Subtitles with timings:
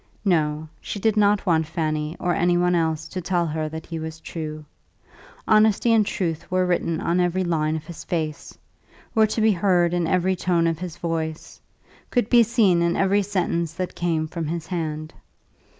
[0.25, 3.99] No; she did not want Fanny or any one else to tell her that he
[3.99, 4.65] was true.
[5.47, 8.57] Honesty and truth were written on every line of his face,
[9.13, 11.61] were to be heard in every tone of his voice,
[12.09, 15.13] could be seen in every sentence that came from his hand.